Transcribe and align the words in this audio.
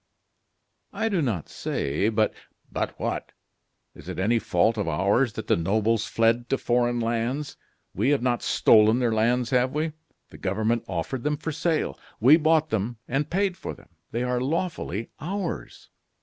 "I 0.93 1.09
do 1.09 1.21
not 1.21 1.47
say 1.47 2.09
but" 2.09 2.33
"But 2.71 2.99
what? 2.99 3.33
Is 3.93 4.09
it 4.09 4.17
any 4.17 4.39
fault 4.39 4.75
of 4.79 4.87
ours 4.87 5.33
that 5.33 5.45
the 5.45 5.55
nobles 5.55 6.07
fled 6.07 6.49
to 6.49 6.57
foreign 6.57 6.99
lands? 6.99 7.55
We 7.93 8.09
have 8.09 8.23
not 8.23 8.41
stolen 8.41 8.97
their 8.97 9.13
lands, 9.13 9.51
have 9.51 9.75
we? 9.75 9.91
The 10.31 10.39
government 10.39 10.85
offered 10.87 11.21
them 11.21 11.37
for 11.37 11.51
sale; 11.51 11.99
we 12.19 12.35
bought 12.35 12.71
them, 12.71 12.97
and 13.07 13.29
paid 13.29 13.55
for 13.57 13.75
them; 13.75 13.89
they 14.09 14.23
are 14.23 14.41
lawfully 14.41 15.11
ours." 15.19 15.91